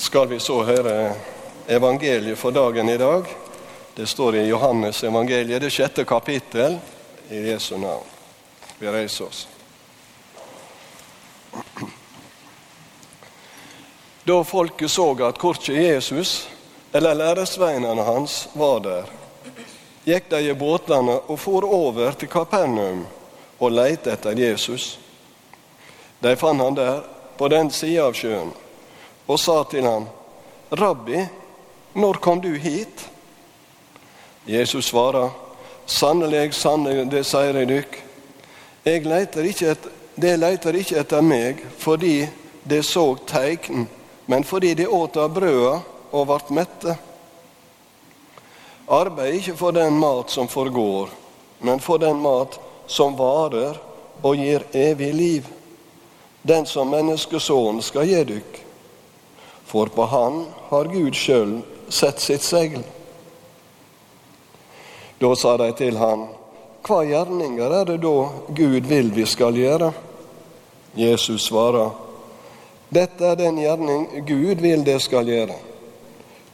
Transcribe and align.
skal 0.00 0.28
vi 0.28 0.40
så 0.40 0.62
høre 0.64 1.12
evangeliet 1.68 2.38
for 2.38 2.50
dagen 2.50 2.88
i 2.88 2.96
dag. 2.96 3.24
Det 3.94 4.06
står 4.06 4.36
i 4.36 4.46
Johannes 4.48 5.02
evangeliet, 5.04 5.60
det 5.60 5.70
sjette 5.70 6.04
kapittel, 6.04 6.78
i 7.28 7.36
Jesu 7.50 7.76
navn. 7.78 8.06
Vi 8.78 8.88
reiser 8.88 9.26
oss. 9.26 9.48
Da 14.24 14.38
folket 14.44 14.90
så 14.90 15.12
at 15.26 15.38
korkje 15.38 15.74
Jesus 15.74 16.48
eller 16.92 17.14
læresveinene 17.14 18.02
hans 18.02 18.48
var 18.52 18.80
der, 18.80 19.12
gikk 20.08 20.32
de 20.32 20.40
i 20.48 20.56
båtene 20.56 21.18
og 21.26 21.38
for 21.38 21.66
over 21.68 22.16
til 22.16 22.32
Kapernaum 22.32 23.04
og 23.60 23.76
leite 23.76 24.16
etter 24.16 24.38
Jesus. 24.38 24.96
De 26.24 26.34
fant 26.40 26.64
han 26.64 26.74
der, 26.74 27.04
på 27.36 27.48
den 27.52 27.70
sida 27.70 28.08
av 28.08 28.16
sjøen, 28.16 28.50
og 29.30 29.38
sa 29.38 29.62
til 29.70 29.86
ham, 29.86 30.08
Rabbi, 30.70 31.22
når 31.94 32.18
kom 32.22 32.40
du 32.42 32.50
hit? 32.58 33.06
Jesus 34.46 34.90
svarer, 34.90 35.30
Sannelig, 35.90 36.54
sannelig, 36.54 37.08
det 37.10 37.24
sier 37.26 37.56
jeg 37.58 37.66
dykk. 37.66 37.96
Jeg 38.86 39.06
leter 39.10 39.46
ikke 39.50 39.72
et, 39.72 39.88
det 40.14 40.36
leter 40.38 40.76
ikke 40.78 41.00
etter 41.00 41.24
meg 41.24 41.64
fordi 41.82 42.28
det 42.62 42.84
så 42.86 43.16
teikn, 43.26 43.88
men 44.30 44.46
fordi 44.46 44.70
de 44.78 44.86
åt 44.86 45.18
av 45.18 45.32
brøda 45.34 45.80
og 46.14 46.28
vart 46.30 46.52
mette. 46.54 46.94
Arbeid 48.86 49.40
ikke 49.40 49.56
for 49.58 49.74
den 49.74 49.98
mat 49.98 50.30
som 50.30 50.46
forgår, 50.50 51.10
men 51.66 51.82
for 51.82 51.98
den 51.98 52.22
mat 52.22 52.54
som 52.86 53.18
varer 53.18 53.82
og 54.22 54.38
gir 54.38 54.66
evig 54.70 55.10
liv, 55.14 55.50
den 56.42 56.70
som 56.70 56.90
menneskesonen 56.94 57.82
skal 57.82 58.06
gi 58.06 58.22
dykk. 58.30 58.64
For 59.70 59.86
på 59.86 60.02
Han 60.02 60.46
har 60.68 60.84
Gud 60.90 61.14
sjøl 61.14 61.60
sett 61.88 62.18
sitt 62.18 62.42
segl. 62.42 62.82
Da 65.20 65.30
sa 65.38 65.54
de 65.60 65.68
til 65.78 65.98
han, 66.00 66.26
Hva 66.82 67.04
gjerninger 67.06 67.74
er 67.76 67.84
det 67.92 68.00
da 68.02 68.14
Gud 68.56 68.88
vil 68.90 69.12
vi 69.14 69.26
skal 69.30 69.54
gjøre? 69.54 69.92
Jesus 70.98 71.46
svarer, 71.46 71.92
Dette 72.90 73.22
er 73.22 73.38
den 73.38 73.60
gjerning 73.62 74.08
Gud 74.26 74.58
vil 74.64 74.82
det 74.82 74.98
skal 75.04 75.28
gjøre. 75.30 75.54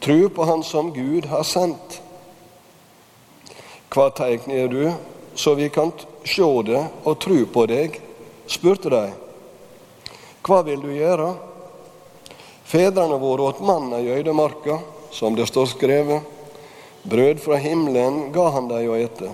Tro 0.04 0.28
på 0.28 0.44
Han 0.44 0.64
som 0.66 0.92
Gud 0.92 1.30
har 1.32 1.46
sendt. 1.48 2.02
Hva 3.88 4.10
tegn 4.12 4.68
du, 4.68 4.92
så 5.34 5.54
vi 5.56 5.70
kan 5.72 5.94
sjå 6.24 6.50
det 6.68 6.84
og 7.04 7.16
tru 7.22 7.46
på 7.48 7.64
deg? 7.70 7.96
spurte 8.46 8.92
de. 8.92 9.06
Hva 10.44 10.60
vil 10.68 10.84
du 10.84 10.92
gjøre? 10.92 11.32
Fedrene 12.66 13.18
våre 13.18 13.42
åt 13.42 13.60
manna 13.60 14.00
i 14.00 14.08
øydemarka, 14.08 14.78
som 15.10 15.36
det 15.36 15.46
står 15.46 15.66
skrevet. 15.66 16.22
Brød 17.02 17.40
fra 17.40 17.56
himmelen 17.56 18.32
ga 18.32 18.48
han 18.50 18.66
dem 18.68 18.90
å 18.90 18.96
ete. 18.98 19.30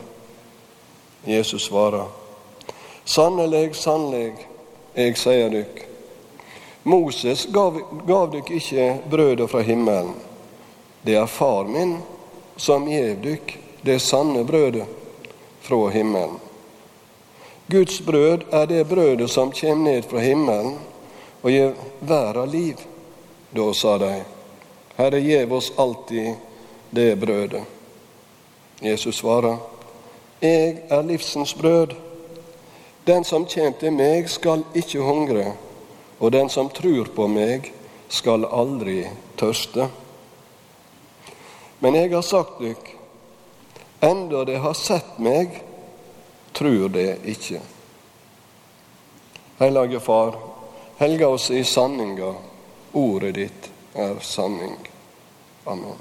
Jesus 1.24 1.70
svarer, 1.70 2.10
Sannelig, 3.04 3.74
sannelig, 3.74 4.34
jeg 4.94 5.16
sier 5.18 5.48
dykk, 5.50 5.80
Moses 6.82 7.46
gav, 7.50 7.80
gav 8.06 8.28
dykk 8.30 8.52
ikke 8.58 8.86
brødet 9.10 9.48
fra 9.50 9.62
himmelen. 9.64 10.12
Det 11.02 11.16
er 11.16 11.26
Far 11.26 11.64
min 11.64 11.96
som 12.56 12.86
gjev 12.90 13.16
dykk 13.22 13.56
det 13.82 13.98
sanne 14.02 14.44
brødet 14.44 14.86
fra 15.62 15.88
himmelen. 15.90 16.36
Guds 17.66 18.00
brød 18.04 18.44
er 18.52 18.66
det 18.66 18.84
brødet 18.90 19.30
som 19.30 19.52
kjem 19.54 19.84
ned 19.86 20.04
fra 20.10 20.20
himmelen 20.20 20.76
og 21.42 21.50
gjev 21.50 21.78
verda 22.00 22.44
liv. 22.44 22.82
Da 23.52 23.74
sa 23.74 23.98
de, 23.98 24.22
Herre, 24.96 25.18
gjev 25.20 25.52
oss 25.52 25.72
alltid 25.76 26.34
det 26.90 27.16
brødet. 27.16 27.62
Jesus 28.80 29.16
svarer, 29.16 29.56
Jeg 30.40 30.82
er 30.88 31.02
livsens 31.02 31.54
brød. 31.54 31.92
Den 33.06 33.24
som 33.24 33.44
kjem 33.46 33.74
til 33.78 33.92
meg, 33.92 34.30
skal 34.30 34.64
ikke 34.74 35.04
hungre, 35.04 35.52
og 36.18 36.32
den 36.32 36.48
som 36.48 36.70
trur 36.70 37.10
på 37.14 37.26
meg, 37.28 37.68
skal 38.08 38.46
aldri 38.46 39.04
tørste. 39.36 39.88
Men 41.78 41.94
jeg 41.94 42.12
har 42.14 42.22
sagt 42.22 42.60
dykk, 42.62 42.88
enda 44.00 44.44
de 44.44 44.56
har 44.64 44.74
sett 44.78 45.18
meg, 45.18 45.60
trur 46.52 46.88
de 46.88 47.06
ikke. 47.26 47.60
Hellige 49.58 50.00
Far, 50.00 50.38
helga 50.98 51.28
oss 51.28 51.50
i 51.50 51.64
sanninga. 51.64 52.32
Ordet 52.92 53.34
ditt 53.34 53.70
er 53.94 54.16
sanning. 54.20 54.76
Amen. 55.64 55.96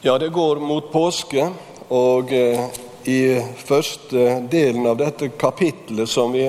Ja, 0.00 0.18
det 0.18 0.28
går 0.28 0.56
mot 0.56 0.92
påske, 0.92 1.50
og 1.88 2.32
eh, 2.32 2.64
i 3.04 3.42
første 3.64 4.40
delen 4.50 4.86
av 4.86 4.96
dette 4.96 5.28
kapitlet 5.28 6.08
som 6.08 6.32
vi 6.32 6.48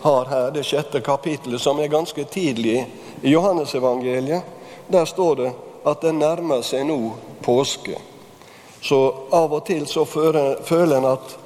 har 0.00 0.24
her, 0.24 0.50
det 0.50 0.64
sjette 0.64 1.00
kapitlet, 1.00 1.60
som 1.60 1.80
er 1.80 1.92
ganske 1.92 2.24
tidlig 2.24 2.86
i 3.20 3.30
Johannesevangeliet, 3.30 4.42
der 4.88 5.04
står 5.04 5.36
det 5.36 5.52
at 5.84 6.00
det 6.00 6.12
nærmer 6.16 6.64
seg 6.64 6.86
nå 6.88 6.98
påske. 7.44 7.96
Så 8.80 9.00
av 9.32 9.52
og 9.52 9.64
til 9.68 9.86
så 9.88 10.04
føler 10.04 10.96
en 10.96 11.12
at 11.12 11.36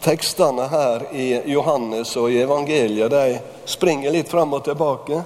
tekstene 0.00 0.66
her 0.68 1.06
i 1.12 1.42
Johannes 1.52 2.16
og 2.16 2.30
i 2.32 2.40
evangeliet 2.40 3.10
de 3.10 3.38
springer 3.68 4.12
litt 4.14 4.28
fram 4.28 4.54
og 4.56 4.64
tilbake. 4.64 5.22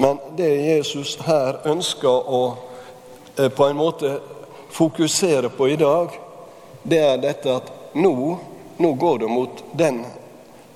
Men 0.00 0.20
det 0.36 0.48
Jesus 0.48 1.16
her 1.26 1.60
ønsker 1.68 2.28
å 2.28 2.42
eh, 3.36 3.48
på 3.48 3.66
en 3.66 3.76
måte 3.76 4.18
fokusere 4.70 5.48
på 5.48 5.68
i 5.68 5.76
dag, 5.76 6.14
det 6.82 7.00
er 7.04 7.20
dette 7.20 7.56
at 7.60 7.72
nå, 7.92 8.38
nå 8.76 8.92
går 8.92 9.18
det 9.24 9.28
mot 9.28 9.64
den 9.72 10.04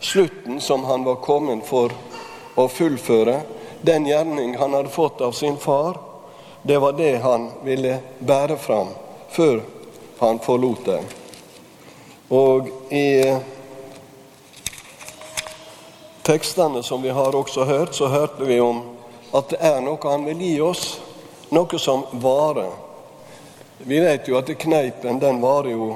slutten 0.01 0.61
som 0.61 0.85
han 0.85 1.05
var 1.05 1.23
kommet 1.25 1.65
for 1.67 1.93
å 2.55 2.69
fullføre. 2.69 3.41
Den 3.81 4.07
gjerning 4.07 4.57
han 4.61 4.77
hadde 4.77 4.93
fått 4.93 5.21
av 5.21 5.33
sin 5.33 5.57
far. 5.57 5.97
Det 6.63 6.79
var 6.79 6.93
det 6.93 7.17
han 7.25 7.51
ville 7.65 7.99
bære 8.19 8.57
fram 8.57 8.93
før 9.29 9.61
han 10.19 10.39
forlot 10.41 10.85
dem. 10.85 11.05
Og 12.29 12.69
i 12.93 13.37
tekstene 16.23 16.83
som 16.83 17.03
vi 17.03 17.09
har 17.09 17.37
også 17.37 17.65
hørt, 17.65 17.95
så 17.95 18.07
hørte 18.07 18.45
vi 18.45 18.61
om 18.61 18.83
at 19.33 19.51
det 19.51 19.61
er 19.61 19.81
noe 19.85 20.01
han 20.09 20.25
vil 20.25 20.41
gi 20.41 20.55
oss, 20.63 20.85
noe 21.53 21.79
som 21.79 22.07
varer. 22.23 22.71
Vi 23.79 24.01
vet 24.01 24.29
jo 24.29 24.39
at 24.39 24.53
kneipen 24.59 25.19
den 25.21 25.43
varer 25.43 25.75
jo 25.75 25.89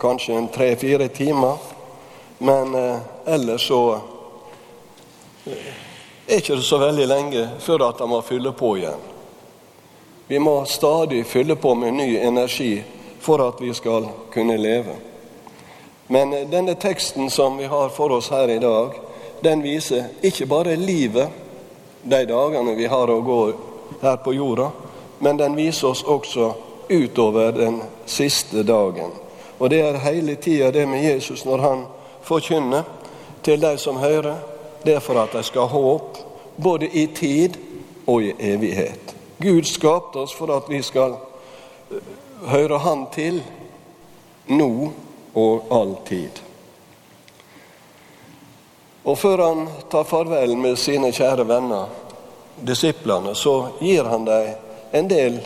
kanskje 0.00 0.36
en 0.36 0.48
tre-fire 0.52 1.08
timer, 1.08 1.56
men 2.38 2.74
eh, 2.74 2.98
ellers 3.26 3.68
så 3.68 3.80
eh, 5.46 5.70
er 6.26 6.42
ikke 6.42 6.58
det 6.58 6.66
så 6.66 6.78
veldig 6.80 7.06
lenge 7.06 7.46
før 7.60 7.88
at 7.88 8.02
han 8.02 8.12
må 8.12 8.20
fylle 8.26 8.52
på 8.52 8.74
igjen. 8.80 9.06
Vi 10.26 10.38
må 10.38 10.64
stadig 10.64 11.24
fylle 11.26 11.56
på 11.56 11.74
med 11.74 11.94
ny 11.94 12.10
energi 12.16 12.74
for 13.20 13.42
at 13.48 13.60
vi 13.60 13.72
skal 13.74 14.08
kunne 14.32 14.56
leve. 14.56 15.09
Men 16.12 16.30
denne 16.50 16.74
teksten 16.74 17.30
som 17.30 17.56
vi 17.56 17.64
har 17.64 17.88
for 17.88 18.10
oss 18.12 18.30
her 18.30 18.48
i 18.48 18.58
dag, 18.58 18.90
den 19.40 19.62
viser 19.62 20.08
ikke 20.26 20.46
bare 20.50 20.76
livet 20.76 21.28
de 22.02 22.24
dagene 22.26 22.72
vi 22.74 22.88
har 22.90 23.10
å 23.10 23.20
gå 23.22 23.36
her 24.00 24.16
på 24.24 24.32
jorda, 24.34 24.72
men 25.22 25.36
den 25.38 25.54
viser 25.54 25.92
oss 25.92 26.02
også 26.02 26.48
utover 26.88 27.52
den 27.54 27.76
siste 28.10 28.64
dagen. 28.66 29.12
Og 29.58 29.70
det 29.70 29.78
er 29.86 30.00
hele 30.02 30.34
tida 30.34 30.72
det 30.74 30.88
med 30.90 31.04
Jesus 31.04 31.44
når 31.46 31.62
han 31.62 31.84
forkynner 32.26 32.88
til 33.46 33.62
de 33.62 33.70
som 33.78 34.00
hører. 34.02 34.40
Det 34.82 34.96
er 34.96 35.04
for 35.04 35.20
at 35.22 35.36
de 35.36 35.44
skal 35.46 35.68
ha 35.70 35.78
håp, 35.78 36.18
både 36.56 36.88
i 36.90 37.04
tid 37.06 37.54
og 38.06 38.26
i 38.26 38.32
evighet. 38.50 39.14
Gud 39.38 39.62
skapte 39.70 40.24
oss 40.24 40.34
for 40.34 40.50
at 40.56 40.66
vi 40.66 40.82
skal 40.82 41.14
eh, 41.14 42.02
høre 42.50 42.80
Han 42.82 43.06
til 43.14 43.38
nå 44.50 44.90
og 45.34 45.70
all 45.70 45.96
tid. 46.08 46.40
Og 49.02 49.18
før 49.18 49.38
han 49.38 49.68
tar 49.90 50.04
farvel 50.04 50.56
med 50.56 50.78
sine 50.78 51.12
kjære 51.12 51.46
venner, 51.48 51.86
disiplene, 52.60 53.34
så 53.34 53.70
gir 53.80 54.04
han 54.04 54.26
dem 54.28 54.50
en 54.92 55.08
del 55.08 55.38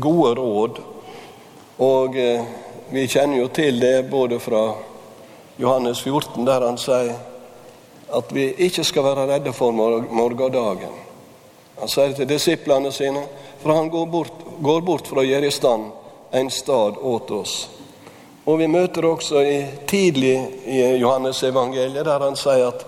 gode 0.00 0.34
råd. 0.40 0.80
Og 1.82 2.16
eh, 2.16 2.44
vi 2.92 3.08
kjenner 3.08 3.42
jo 3.42 3.50
til 3.52 3.80
det 3.80 4.08
både 4.10 4.40
fra 4.40 4.62
Johannes 5.56 6.00
14, 6.00 6.44
der 6.46 6.64
han 6.64 6.80
sier 6.80 7.12
at 8.12 8.32
vi 8.32 8.50
ikke 8.66 8.84
skal 8.84 9.04
være 9.04 9.26
redde 9.28 9.52
for 9.56 9.72
morgendagen. 9.72 10.92
Han 11.80 11.88
sier 11.88 12.12
til 12.16 12.28
disiplene 12.28 12.92
sine, 12.92 13.24
for 13.62 13.74
han 13.76 13.88
går 13.90 14.06
bort, 14.06 14.44
går 14.60 14.80
bort 14.84 15.08
for 15.08 15.22
å 15.22 15.26
gjøre 15.26 15.48
i 15.48 15.54
stand 15.54 15.90
en 16.32 16.50
stad 16.50 17.00
åt 17.00 17.30
oss. 17.30 17.54
Og 18.44 18.58
vi 18.58 18.66
møter 18.66 19.06
også 19.06 19.42
i, 19.46 19.58
tidlig 19.86 20.34
i 20.66 20.80
Johannes 20.98 21.42
evangeliet, 21.46 22.04
der 22.04 22.24
han 22.26 22.36
sier 22.36 22.72
at 22.72 22.86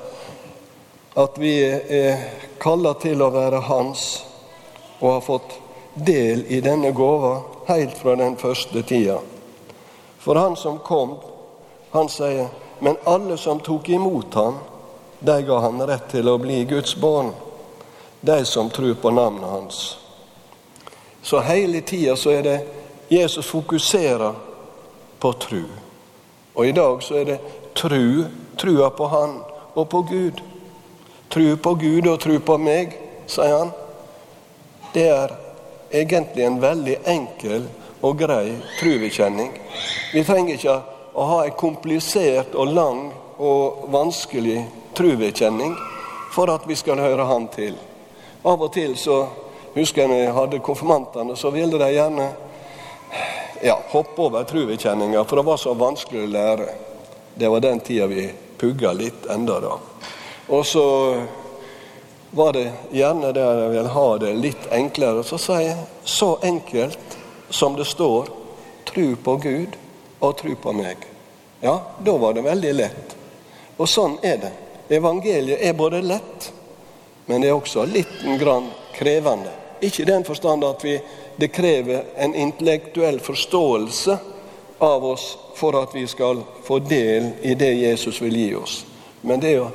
at 1.14 1.38
vi 1.38 1.62
er 1.62 2.22
kalla 2.58 2.94
til 2.98 3.22
å 3.22 3.30
være 3.30 3.60
Hans 3.68 4.24
og 4.98 5.12
har 5.12 5.20
fått 5.22 5.52
del 5.94 6.42
i 6.50 6.58
denne 6.64 6.90
gåva 6.90 7.36
helt 7.68 7.94
fra 7.98 8.16
den 8.18 8.34
første 8.36 8.82
tida. 8.82 9.20
For 10.18 10.34
han 10.34 10.56
som 10.56 10.80
kom, 10.82 11.14
han 11.90 12.10
sier, 12.10 12.48
men 12.82 12.98
alle 13.06 13.36
som 13.38 13.60
tok 13.62 13.88
imot 13.94 14.34
ham, 14.34 14.58
de 15.20 15.36
ga 15.46 15.58
han 15.62 15.82
rett 15.86 16.08
til 16.10 16.28
å 16.28 16.38
bli 16.42 16.64
Guds 16.66 16.96
barn, 16.98 17.30
de 18.20 18.40
som 18.44 18.70
tror 18.70 18.96
på 18.98 19.12
navnet 19.14 19.50
hans. 19.50 19.82
Så 21.22 21.40
hele 21.46 21.80
tida 21.86 22.16
så 22.16 22.34
er 22.34 22.42
det 22.42 22.58
Jesus 23.08 23.46
fokuserer 23.46 24.34
på 25.24 25.32
tru. 25.32 25.62
Og 26.54 26.68
i 26.68 26.72
dag 26.76 27.02
så 27.02 27.22
er 27.22 27.24
det 27.24 27.38
tru, 27.74 28.26
trua 28.60 28.90
på 28.92 29.06
Han 29.08 29.38
og 29.74 29.88
på 29.88 30.02
Gud. 30.10 30.42
Tru 31.32 31.56
på 31.56 31.72
Gud 31.80 32.08
og 32.12 32.18
tru 32.20 32.34
på 32.44 32.58
meg, 32.60 32.92
sier 33.26 33.56
han. 33.56 33.72
Det 34.92 35.06
er 35.08 35.32
egentlig 35.96 36.44
en 36.44 36.60
veldig 36.60 36.98
enkel 37.08 37.64
og 38.04 38.20
grei 38.20 38.52
truvekjenning. 38.76 39.48
Vi 40.12 40.26
trenger 40.28 40.58
ikke 40.58 40.76
å 41.16 41.26
ha 41.32 41.40
en 41.46 41.56
komplisert 41.56 42.52
og 42.52 42.76
lang 42.76 43.02
og 43.40 43.88
vanskelig 43.96 44.60
truvekjenning 44.94 45.72
for 46.36 46.52
at 46.52 46.68
vi 46.68 46.76
skal 46.76 47.00
høre 47.00 47.24
Han 47.32 47.48
til. 47.48 47.80
Av 48.44 48.60
og 48.60 48.74
til 48.76 48.92
så 49.00 49.22
husker 49.72 50.04
jeg 50.04 50.12
når 50.12 50.20
jeg 50.20 50.36
hadde 50.36 50.66
konfirmantene, 50.68 51.36
så 51.36 51.50
ville 51.50 51.80
de 51.80 51.94
gjerne 51.96 52.28
ja, 53.64 53.80
hoppe 53.88 54.22
over 54.22 54.44
truvekjenninga, 54.44 55.24
for 55.24 55.36
det 55.36 55.42
var 55.42 55.56
så 55.56 55.72
vanskelig 55.74 56.26
å 56.26 56.32
lære. 56.32 56.66
Det 57.34 57.48
var 57.48 57.62
den 57.64 57.80
tida 57.80 58.06
vi 58.06 58.26
pugga 58.60 58.92
litt 58.92 59.24
enda 59.32 59.56
da. 59.60 59.78
Og 60.52 60.66
så 60.66 60.84
var 62.30 62.52
det 62.52 62.66
gjerne 62.92 63.32
der 63.32 63.62
jeg 63.62 63.72
vil 63.72 63.88
ha 63.96 64.04
det 64.20 64.34
litt 64.36 64.68
enklere. 64.68 65.24
Så 65.24 65.40
sier 65.40 65.64
jeg 65.70 65.88
så 66.04 66.34
enkelt 66.44 67.18
som 67.48 67.80
det 67.80 67.88
står 67.88 68.28
tru 68.84 69.16
på 69.16 69.38
Gud 69.40 69.80
og 70.20 70.36
tru 70.42 70.52
på 70.60 70.76
meg. 70.76 71.08
Ja, 71.64 71.78
da 72.04 72.18
var 72.20 72.36
det 72.36 72.44
veldig 72.44 72.76
lett. 72.76 73.16
Og 73.80 73.88
sånn 73.88 74.20
er 74.20 74.42
det. 74.44 74.52
Evangeliet 74.92 75.64
er 75.64 75.72
både 75.72 76.04
lett, 76.04 76.52
men 77.26 77.40
det 77.40 77.48
er 77.48 77.56
også 77.56 77.88
litt 77.88 78.20
grann 78.36 78.68
krevende. 78.92 79.63
Ikke 79.80 80.02
i 80.02 80.08
den 80.08 80.24
forstand 80.24 80.64
at 80.64 80.84
vi, 80.84 80.98
det 81.36 81.52
krever 81.52 82.02
en 82.16 82.34
intellektuell 82.34 83.20
forståelse 83.20 84.18
av 84.78 85.04
oss 85.04 85.38
for 85.54 85.76
at 85.82 85.94
vi 85.94 86.06
skal 86.06 86.42
få 86.64 86.78
del 86.78 87.30
i 87.42 87.54
det 87.54 87.72
Jesus 87.74 88.20
vil 88.22 88.36
gi 88.36 88.54
oss. 88.54 88.84
Men 89.20 89.40
det 89.40 89.56
å 89.60 89.70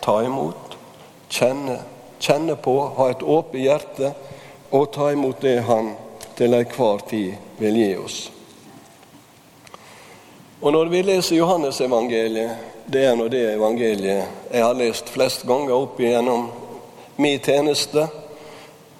ta 0.00 0.20
imot 0.24 0.76
kjenne, 1.28 1.78
kjenne 2.18 2.56
på, 2.56 2.76
ha 2.96 3.10
et 3.10 3.22
åpent 3.22 3.62
hjerte 3.62 4.12
og 4.70 4.90
ta 4.92 5.12
imot 5.12 5.40
det 5.40 5.60
Han 5.68 5.94
til 6.38 6.54
enhver 6.54 7.00
tid 7.08 7.34
vil 7.58 7.76
gi 7.76 7.96
oss. 7.96 8.18
Og 10.60 10.72
Når 10.72 10.88
vi 10.90 11.02
leser 11.02 11.36
Johannesevangeliet, 11.36 12.50
det 12.86 13.04
er 13.04 13.16
nå 13.16 13.28
det 13.28 13.44
evangeliet 13.52 14.52
jeg 14.52 14.64
har 14.64 14.74
lest 14.74 15.10
flest 15.12 15.44
ganger 15.46 15.74
opp 15.74 16.00
igjennom 16.00 16.48
min 17.16 17.38
tjeneste. 17.38 18.06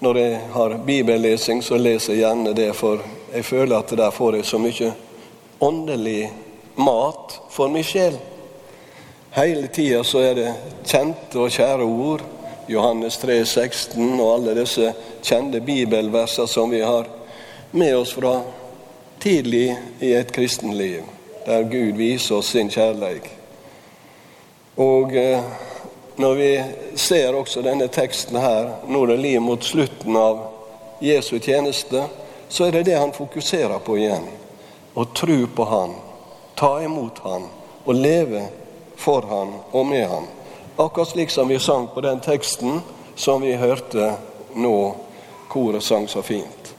Når 0.01 0.19
jeg 0.19 0.41
har 0.53 0.79
bibellesing, 0.87 1.63
så 1.65 1.77
leser 1.77 2.13
jeg 2.13 2.23
gjerne 2.23 2.53
det, 2.55 2.71
for 2.77 3.03
jeg 3.35 3.45
føler 3.45 3.79
at 3.79 3.95
der 3.99 4.11
får 4.15 4.37
jeg 4.39 4.47
så 4.47 4.59
mye 4.63 4.93
åndelig 5.61 6.29
mat 6.79 7.41
for 7.51 7.69
min 7.73 7.83
sjel. 7.83 8.15
Hele 9.35 9.67
tida 9.75 10.05
så 10.07 10.23
er 10.23 10.39
det 10.39 10.53
kjente 10.87 11.43
og 11.43 11.51
kjære 11.51 11.85
ord. 11.85 12.23
Johannes 12.69 13.17
3, 13.19 13.41
16 13.45 14.21
og 14.21 14.33
alle 14.37 14.55
disse 14.61 14.93
kjente 15.25 15.61
bibelverser 15.65 16.47
som 16.47 16.71
vi 16.71 16.85
har 16.85 17.09
med 17.71 17.97
oss 17.97 18.13
fra 18.15 18.37
tidlig 19.19 19.77
i 20.01 20.13
et 20.15 20.31
kristenliv, 20.33 21.03
der 21.47 21.67
Gud 21.67 21.97
viser 21.99 22.39
oss 22.39 22.53
sin 22.55 22.71
kjærleik. 22.71 23.27
Og 24.79 25.17
eh, 25.17 25.43
når 26.19 26.35
vi 26.35 26.51
ser 26.99 27.35
også 27.35 27.63
denne 27.63 27.89
teksten 27.89 28.37
her, 28.43 28.73
nå 28.87 29.03
er 29.05 29.13
det 29.13 29.19
lir 29.23 29.43
mot 29.43 29.65
slutten 29.65 30.17
av 30.19 30.41
Jesu 31.01 31.39
tjeneste, 31.39 32.05
så 32.49 32.67
er 32.67 32.79
det 32.79 32.89
det 32.89 32.99
han 32.99 33.15
fokuserer 33.15 33.79
på 33.85 33.99
igjen. 34.01 34.27
Å 34.99 35.05
tro 35.15 35.39
på 35.55 35.65
Han, 35.71 35.95
ta 36.59 36.79
imot 36.83 37.21
Han 37.23 37.47
og 37.85 37.95
leve 37.95 38.49
for 38.99 39.23
han 39.23 39.53
og 39.71 39.87
med 39.87 40.09
han. 40.09 40.27
Akkurat 40.77 41.09
slik 41.09 41.31
som 41.31 41.49
vi 41.49 41.59
sang 41.59 41.87
på 41.95 42.01
den 42.01 42.21
teksten 42.21 42.81
som 43.15 43.43
vi 43.43 43.55
hørte 43.57 44.15
nå, 44.55 44.97
koret 45.49 45.83
sang 45.83 46.09
så 46.09 46.23
fint. 46.23 46.75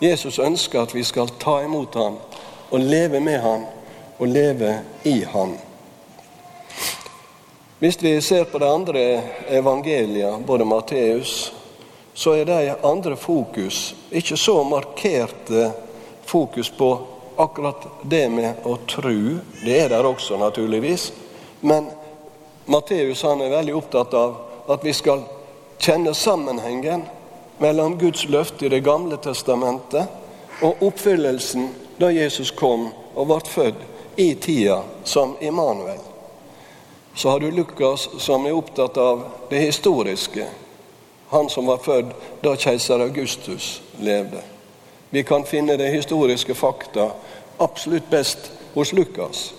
Jesus 0.00 0.38
ønsker 0.38 0.82
at 0.82 0.94
vi 0.94 1.04
skal 1.04 1.30
ta 1.38 1.60
imot 1.64 1.94
han 1.94 2.18
og 2.70 2.78
leve 2.80 3.20
med 3.20 3.40
han 3.40 3.64
og 4.18 4.26
leve 4.28 4.78
i 5.02 5.20
han. 5.32 5.56
Hvis 7.80 8.02
vi 8.02 8.20
ser 8.20 8.44
på 8.44 8.58
de 8.58 8.68
andre 8.68 9.22
evangelia, 9.48 10.38
både 10.46 10.64
Matteus, 10.64 11.52
så 12.14 12.34
er 12.36 12.44
de 12.44 12.74
andre 12.82 13.16
fokus 13.16 13.94
ikke 14.10 14.36
så 14.36 14.58
markerte 14.64 15.70
fokus 16.24 16.68
på 16.70 16.90
akkurat 17.36 17.86
det 18.02 18.26
med 18.28 18.66
å 18.68 18.76
tru. 18.84 19.38
Det 19.64 19.78
er 19.78 19.88
der 19.88 20.04
også, 20.04 20.36
naturligvis. 20.36 21.06
Men 21.60 21.88
Matteus 22.68 23.24
er 23.24 23.48
veldig 23.48 23.78
opptatt 23.80 24.12
av 24.14 24.36
at 24.68 24.84
vi 24.84 24.92
skal 24.92 25.24
kjenne 25.80 26.12
sammenhengen 26.14 27.06
mellom 27.64 27.96
Guds 27.96 28.28
løfte 28.28 28.68
i 28.68 28.74
Det 28.76 28.84
gamle 28.84 29.16
testamentet 29.16 30.60
og 30.60 30.84
oppfyllelsen 30.84 31.72
da 31.96 32.12
Jesus 32.12 32.52
kom 32.52 32.90
og 33.14 33.32
ble 33.32 33.40
født 33.48 34.20
i 34.20 34.34
tida 34.36 34.82
som 35.04 35.38
Immanuel. 35.40 36.09
Så 37.20 37.28
har 37.28 37.40
du 37.40 37.50
Lukas 37.50 38.08
som 38.18 38.46
er 38.46 38.52
opptatt 38.56 38.96
av 38.96 39.24
det 39.48 39.58
historiske. 39.58 40.46
Han 41.28 41.50
som 41.50 41.66
var 41.66 41.82
født 41.84 42.14
da 42.40 42.54
keiser 42.56 43.02
Augustus 43.04 43.82
levde. 44.00 44.40
Vi 45.10 45.20
kan 45.28 45.44
finne 45.44 45.74
det 45.76 45.90
historiske 45.92 46.54
fakta 46.56 47.10
absolutt 47.58 48.06
best 48.10 48.48
hos 48.72 48.92
Lukas 48.96 49.52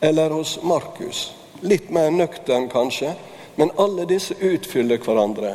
eller 0.00 0.30
hos 0.30 0.54
Markus. 0.62 1.34
Litt 1.60 1.90
mer 1.92 2.08
nøktern, 2.10 2.70
kanskje, 2.72 3.12
men 3.60 3.74
alle 3.76 4.06
disse 4.08 4.32
utfyller 4.40 5.02
hverandre. 5.04 5.50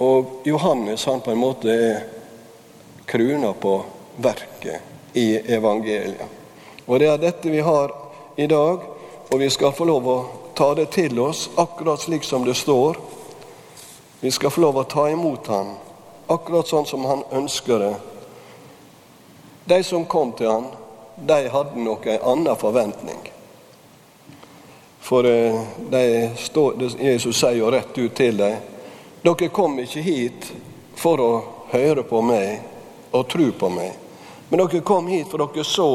Og 0.00 0.40
Johannes 0.48 1.04
han 1.04 1.20
på 1.20 1.34
en 1.34 1.42
måte 1.42 1.74
er 1.74 1.98
krona 3.04 3.52
på 3.52 3.74
verket 4.16 5.12
i 5.20 5.34
evangeliet. 5.36 6.24
Og 6.86 6.96
det 7.04 7.10
er 7.12 7.20
dette 7.26 7.52
vi 7.52 7.60
har 7.60 7.92
i 8.40 8.48
dag, 8.48 8.88
og 9.30 9.38
vi 9.40 9.50
skal 9.50 9.72
få 9.72 9.84
lov 9.84 10.08
å 10.08 10.18
ta 10.54 10.72
det 10.74 10.90
til 10.94 11.18
oss 11.22 11.48
akkurat 11.56 12.00
slik 12.00 12.24
som 12.24 12.44
det 12.44 12.54
står. 12.58 12.96
Vi 14.20 14.30
skal 14.30 14.50
få 14.50 14.60
lov 14.60 14.80
å 14.82 14.84
ta 14.84 15.06
imot 15.10 15.46
ham, 15.46 15.74
akkurat 16.26 16.68
sånn 16.68 16.86
som 16.86 17.04
han 17.08 17.22
ønsker 17.30 17.78
det. 17.78 17.94
De 19.64 19.82
som 19.86 20.04
kom 20.04 20.32
til 20.32 20.50
ham, 20.50 20.66
de 21.16 21.48
hadde 21.48 21.78
nok 21.78 22.06
en 22.06 22.26
annen 22.32 22.58
forventning. 22.58 23.22
For 25.00 25.26
eh, 25.26 25.62
de 25.90 26.02
stå, 26.38 26.66
Jesus 26.98 27.38
sier 27.38 27.58
jo 27.62 27.70
rett 27.72 27.96
ut 27.98 28.14
til 28.14 28.36
dem 28.36 28.58
dere 29.22 29.48
kom 29.52 29.74
ikke 29.82 30.00
hit 30.00 30.46
for 30.96 31.20
å 31.20 31.32
høre 31.72 32.06
på 32.08 32.22
meg 32.24 32.62
og 33.12 33.26
tro 33.28 33.50
på 33.52 33.68
meg. 33.72 33.92
Men 34.48 34.62
dere 34.62 34.80
kom 34.86 35.10
hit 35.12 35.28
for 35.28 35.44
dere 35.44 35.64
så 35.66 35.88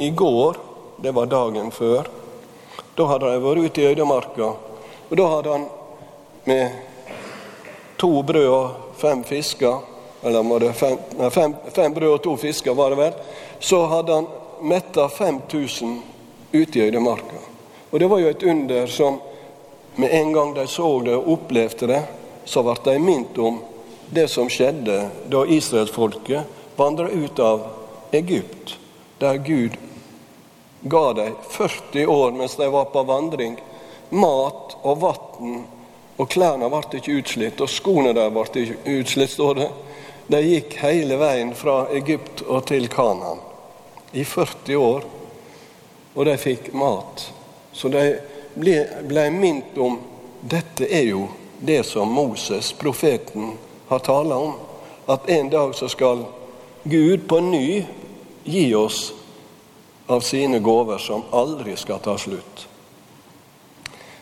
i 0.00 0.08
går, 0.16 0.56
det 1.04 1.12
var 1.12 1.28
dagen 1.28 1.68
før, 1.70 2.08
da 3.00 3.06
hadde 3.08 3.30
de 3.32 3.40
vært 3.40 3.64
ute 3.64 3.80
i 3.80 3.86
øydemarka. 3.94 4.48
Og 5.08 5.16
da 5.16 5.28
hadde 5.34 5.54
han 5.54 5.66
med 6.44 6.74
to 8.00 8.10
brød 8.26 8.48
og 8.52 8.98
fem 9.00 9.22
fisker, 9.24 9.80
eller 10.22 10.44
var 10.44 10.60
det 10.60 10.74
fem, 10.76 10.98
fem, 11.32 11.54
fem 11.72 11.94
brød 11.96 12.12
og 12.18 12.22
to 12.26 12.36
fisker, 12.36 12.76
var 12.76 12.92
det 12.92 13.00
vel, 13.00 13.18
så 13.60 13.84
hadde 13.88 14.18
han 14.18 14.28
metta 14.60 15.08
5000 15.08 15.96
ute 16.52 16.78
i 16.78 16.82
øydemarka. 16.82 17.40
Og 17.90 18.00
det 18.00 18.08
var 18.10 18.20
jo 18.20 18.28
et 18.28 18.42
under 18.42 18.86
som 18.86 19.20
med 19.96 20.12
en 20.12 20.32
gang 20.32 20.54
de 20.54 20.66
så 20.66 20.88
det 21.04 21.16
og 21.16 21.32
opplevde 21.32 21.88
det, 21.88 22.02
så 22.44 22.62
ble 22.62 22.76
de 22.84 22.98
minnet 23.00 23.38
om 23.38 23.62
det 24.10 24.28
som 24.28 24.48
skjedde 24.50 25.02
da 25.30 25.44
israelsfolket 25.46 26.76
vandra 26.76 27.08
ut 27.08 27.38
av 27.38 27.64
Egypt, 28.12 28.76
der 29.18 29.36
Gud 29.36 29.76
ga 30.80 31.12
dem 31.12 31.34
40 31.48 32.06
år 32.06 32.32
mens 32.32 32.56
de 32.56 32.68
var 32.68 32.84
på 32.84 33.02
vandring, 33.02 33.60
mat 34.08 34.76
og 34.82 35.00
vann, 35.00 35.62
og 36.16 36.28
klærne 36.28 36.68
ble 36.68 36.98
ikke 36.98 37.18
utslitt, 37.20 37.60
og 37.60 37.70
skoene 37.70 38.12
der 38.16 38.32
ble 38.32 38.44
ikke 38.44 38.98
utslitt, 39.00 39.32
står 39.32 39.54
det. 39.60 39.68
De 40.30 40.40
gikk 40.44 40.76
hele 40.82 41.16
veien 41.18 41.54
fra 41.58 41.86
Egypt 41.96 42.44
og 42.46 42.66
til 42.70 42.88
Kanaan 42.92 43.40
i 44.12 44.24
40 44.24 44.76
år, 44.76 45.06
og 46.14 46.26
de 46.26 46.36
fikk 46.38 46.72
mat. 46.74 47.24
Så 47.72 47.88
de 47.90 48.04
ble, 48.54 48.76
ble 49.06 49.28
minnet 49.34 49.78
om 49.78 49.98
dette 50.40 50.88
er 50.88 51.06
jo 51.10 51.28
det 51.60 51.82
som 51.86 52.08
Moses, 52.08 52.72
profeten, 52.72 53.52
har 53.88 53.98
tala 53.98 54.36
om. 54.36 54.54
At 55.06 55.28
en 55.30 55.50
dag 55.50 55.74
så 55.74 55.88
skal 55.88 56.24
Gud 56.82 57.26
på 57.28 57.40
ny 57.40 57.84
gi 58.44 58.68
oss 58.74 59.10
av 60.10 60.20
sine 60.20 60.58
gaver 60.58 60.98
som 60.98 61.22
aldri 61.30 61.76
skal 61.76 61.98
ta 62.02 62.16
slutt. 62.18 62.66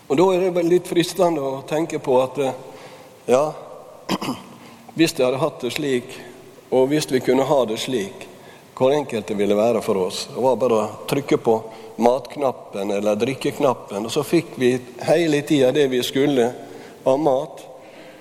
Og 0.08 0.16
Da 0.16 0.24
er 0.34 0.40
det 0.40 0.54
vel 0.56 0.68
litt 0.68 0.88
fristende 0.88 1.40
å 1.40 1.62
tenke 1.68 2.00
på 2.00 2.16
at 2.20 2.38
eh, 2.44 2.58
ja, 3.28 3.52
hvis 4.96 5.16
de 5.16 5.24
hadde 5.24 5.40
hatt 5.40 5.64
det 5.64 5.72
slik, 5.72 6.12
og 6.68 6.90
hvis 6.92 7.08
vi 7.08 7.20
kunne 7.24 7.46
ha 7.48 7.58
det 7.68 7.78
slik, 7.80 8.26
hvor 8.76 8.92
enkelt 8.92 9.26
det 9.26 9.36
ville 9.38 9.56
være 9.56 9.80
for 9.82 10.00
oss. 10.04 10.26
Det 10.34 10.44
var 10.44 10.60
bare 10.60 10.76
å 10.76 11.06
trykke 11.08 11.40
på 11.40 11.56
matknappen 12.04 12.92
eller 12.94 13.16
drikkeknappen, 13.18 14.04
og 14.04 14.12
så 14.12 14.26
fikk 14.28 14.58
vi 14.60 14.74
hele 15.08 15.40
tida 15.42 15.72
det 15.72 15.88
vi 15.88 16.02
skulle 16.04 16.50
av 17.04 17.16
mat. 17.20 17.64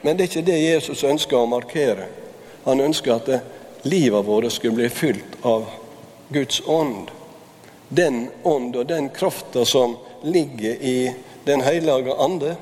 Men 0.02 0.16
det 0.16 0.24
er 0.24 0.32
ikke 0.32 0.48
det 0.48 0.58
Jesus 0.62 1.04
ønsker 1.04 1.40
å 1.40 1.52
markere. 1.52 2.08
Han 2.64 2.80
ønsker 2.84 3.16
at 3.20 3.86
livet 3.88 4.26
vårt 4.26 4.56
skulle 4.56 4.80
bli 4.80 4.90
fylt 4.90 5.38
av 5.44 5.68
Guds 6.32 6.64
ånd. 6.64 7.12
Den 7.90 8.28
ånd 8.44 8.76
og 8.76 8.86
den 8.86 9.10
krafta 9.10 9.66
som 9.66 9.98
ligger 10.24 10.82
i 10.82 11.14
Den 11.44 11.62
hellige 11.62 12.16
ande, 12.20 12.56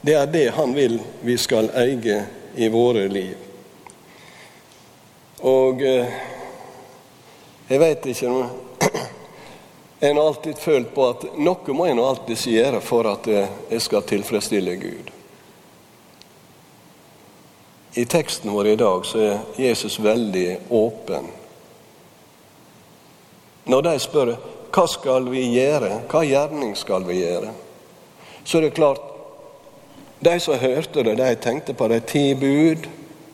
det 0.00 0.14
er 0.14 0.26
det 0.26 0.48
han 0.52 0.74
vil 0.76 0.98
vi 1.24 1.38
skal 1.40 1.70
eie 1.72 2.18
i 2.56 2.68
våre 2.68 3.06
liv. 3.08 3.36
Og 5.40 5.80
eh, 5.80 6.18
jeg 7.68 7.80
veit 7.80 8.10
ikke 8.12 8.34
En 10.00 10.16
har 10.16 10.26
alltid 10.26 10.58
følt 10.58 10.92
på 10.94 11.08
at 11.08 11.24
noe 11.36 11.76
må 11.76 11.88
en 11.88 12.04
alltid 12.04 12.44
gjøre 12.52 12.80
for 12.84 13.08
at 13.08 13.26
jeg 13.28 13.80
skal 13.84 14.04
tilfredsstille 14.08 14.76
Gud. 14.80 15.10
I 17.94 18.04
teksten 18.04 18.52
vår 18.52 18.66
i 18.66 18.76
dag 18.76 19.06
så 19.06 19.18
er 19.18 19.38
Jesus 19.58 19.98
veldig 20.00 20.60
åpen. 20.68 21.26
Når 23.64 23.82
de 23.82 23.98
spør 24.00 24.34
hva 24.70 24.86
skal 24.88 25.26
vi 25.32 25.42
gjøre, 25.56 26.02
hva 26.10 26.22
gjerning 26.24 26.76
skal 26.78 27.04
vi 27.08 27.20
gjøre, 27.20 27.50
så 28.44 28.58
er 28.58 28.68
det 28.68 28.76
klart 28.78 29.06
De 30.20 30.34
som 30.40 30.58
hørte 30.60 31.00
det, 31.02 31.14
de 31.16 31.34
tenkte 31.40 31.72
på 31.72 31.86
de 31.88 31.96
ti 32.04 32.34
bud. 32.34 32.84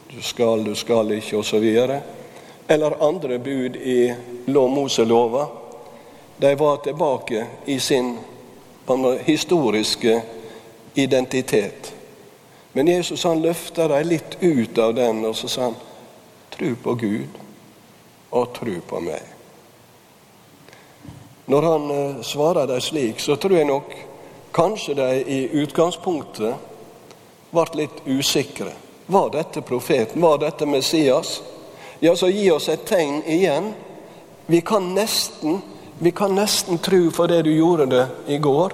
Du 0.07 0.21
skal, 0.23 0.63
du 0.65 0.75
skal 0.79 1.11
ikke, 1.17 1.41
osv. 1.41 1.65
Eller 2.69 3.03
andre 3.03 3.39
bud 3.43 3.75
i 3.77 4.15
Moselova 4.47 5.49
de 6.37 6.55
var 6.55 6.77
tilbake 6.77 7.47
i 7.65 7.81
sin 7.81 8.19
historiske 9.25 10.23
identitet. 10.95 11.95
Men 12.73 12.89
Jesus 12.89 13.25
han 13.25 13.43
løfta 13.43 13.89
dem 13.89 14.09
litt 14.09 14.37
ut 14.41 14.79
av 14.79 14.95
den, 14.95 15.25
og 15.25 15.37
så 15.37 15.49
sa 15.49 15.63
han 15.63 15.79
tru 16.51 16.75
på 16.77 16.95
Gud 16.95 17.41
og 18.31 18.53
tru 18.55 18.75
på 18.81 19.01
meg. 19.01 19.36
Når 21.47 21.63
han 21.63 21.91
eh, 21.91 22.23
svarer 22.23 22.67
dem 22.67 22.81
slik, 22.81 23.21
så 23.21 23.37
tror 23.37 23.57
jeg 23.57 23.69
nok 23.69 23.95
kanskje 24.57 24.95
de 24.99 25.09
i 25.23 25.41
utgangspunktet 25.63 26.55
ble 27.53 27.67
litt 27.83 28.03
usikre. 28.07 28.73
Var 29.07 29.31
dette 29.31 29.63
profeten? 29.63 30.23
Var 30.23 30.39
dette 30.43 30.67
Messias? 30.67 31.41
Ja, 32.01 32.17
så 32.17 32.29
gi 32.29 32.51
oss 32.51 32.69
et 32.69 32.85
tegn 32.89 33.23
igjen. 33.23 33.73
Vi 34.47 34.61
kan 34.61 34.95
nesten 34.95 35.63
vi 35.99 36.11
kan 36.11 36.35
nesten 36.35 36.79
tro 36.79 37.11
for 37.11 37.27
det 37.27 37.43
du 37.43 37.55
gjorde 37.57 37.87
det 37.87 38.09
i 38.27 38.39
går, 38.39 38.73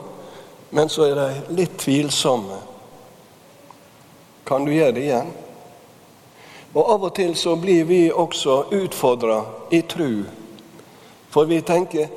men 0.71 0.89
så 0.89 1.05
er 1.07 1.15
de 1.15 1.55
litt 1.55 1.77
tvilsomme. 1.79 2.57
Kan 4.45 4.65
du 4.65 4.73
gjøre 4.75 4.97
det 4.97 5.05
igjen? 5.05 5.31
Og 6.75 6.91
Av 6.91 7.05
og 7.07 7.15
til 7.15 7.37
så 7.39 7.55
blir 7.57 7.85
vi 7.87 8.01
også 8.11 8.65
utfordra 8.75 9.39
i 9.71 9.85
tru. 9.87 10.25
For 11.31 11.47
vi 11.47 11.61
tenker 11.63 12.11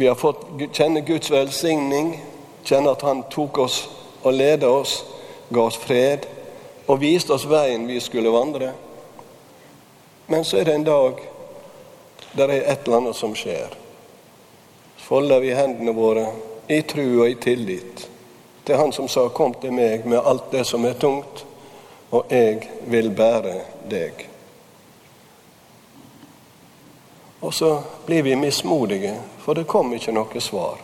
vi 0.00 0.06
har 0.06 0.14
fått 0.14 0.46
kjenne 0.72 1.00
Guds 1.00 1.30
velsigning, 1.30 2.14
kjenne 2.64 2.94
at 2.94 3.02
Han 3.02 3.18
tok 3.28 3.58
oss 3.58 3.82
og 4.22 4.32
ledet 4.32 4.68
oss, 4.68 4.94
ga 5.52 5.66
oss 5.68 5.76
fred 5.76 6.24
og 6.86 7.02
viste 7.02 7.34
oss 7.36 7.44
veien 7.44 7.84
vi 7.84 7.98
skulle 8.00 8.32
vandre. 8.32 8.70
Men 10.32 10.46
så 10.48 10.56
er 10.56 10.70
det 10.70 10.78
en 10.78 10.86
dag 10.88 11.20
der 12.32 12.48
er 12.48 12.64
et 12.72 12.86
eller 12.86 12.96
annet 13.02 13.18
som 13.18 13.34
skjer 13.36 13.74
Så 14.96 15.04
folder 15.04 15.44
vi 15.44 15.52
hendene 15.52 15.92
våre 15.92 16.24
i 16.70 16.80
tru 16.80 17.04
og 17.20 17.28
i 17.28 17.36
tillit 17.36 18.06
til 18.64 18.76
Han 18.80 18.92
som 18.92 19.08
sa 19.08 19.28
'Kom 19.28 19.54
til 19.54 19.72
meg 19.72 20.06
med 20.06 20.24
alt 20.24 20.50
det 20.52 20.64
som 20.66 20.84
er 20.84 20.92
tungt, 20.92 21.44
og 22.10 22.24
jeg 22.30 22.70
vil 22.86 23.10
bære 23.10 23.60
deg'. 23.90 24.29
Og 27.40 27.54
så 27.54 27.82
blir 28.06 28.22
vi 28.22 28.36
mismodige, 28.36 29.14
for 29.38 29.54
det 29.54 29.64
kom 29.64 29.94
ikke 29.96 30.12
noe 30.12 30.40
svar. 30.40 30.80